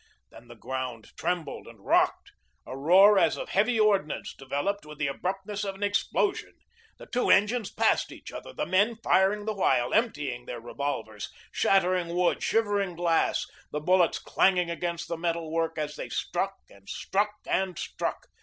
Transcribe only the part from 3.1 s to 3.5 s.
as of